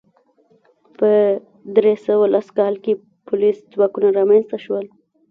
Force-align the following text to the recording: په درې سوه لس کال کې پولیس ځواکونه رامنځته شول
په 0.97 1.11
درې 1.75 1.93
سوه 2.05 2.25
لس 2.33 2.47
کال 2.57 2.73
کې 2.83 2.93
پولیس 3.27 3.57
ځواکونه 3.73 4.07
رامنځته 4.17 4.57
شول 4.63 4.85